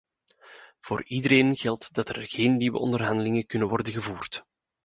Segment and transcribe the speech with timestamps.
[0.79, 4.43] Voor iedereen geldt dat er geen nieuwe onderhandelingen kunnen worden gevoerd.